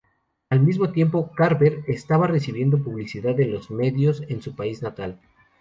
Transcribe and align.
Al 0.49 0.61
mismo 0.61 0.91
tiempo, 0.91 1.31
Carver 1.31 1.83
estaba 1.85 2.25
recibiendo 2.25 2.83
publicidad 2.83 3.39
en 3.39 3.51
los 3.53 3.69
medios 3.69 4.23
en 4.29 4.41
su 4.41 4.55
país 4.55 4.81
natal. 4.81 5.19